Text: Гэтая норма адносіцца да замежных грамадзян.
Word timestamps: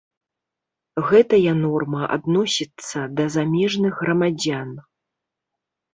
Гэтая 1.09 1.53
норма 1.65 2.03
адносіцца 2.17 2.99
да 3.19 3.23
замежных 3.39 3.93
грамадзян. 4.03 4.69